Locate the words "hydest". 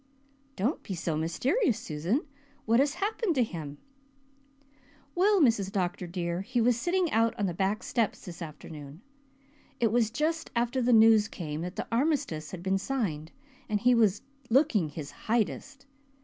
15.27-15.85